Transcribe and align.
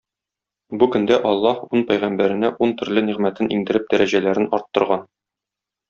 Бу 0.83 0.87
көндә 0.95 1.17
Аллаһ 1.31 1.59
ун 1.79 1.85
пәйгамбәренә 1.91 2.51
ун 2.67 2.75
төрле 2.81 3.07
нигъмәтен 3.13 3.55
иңдереп, 3.59 3.89
дәрәҗәләрен 3.95 4.53
арттырган. 4.61 5.07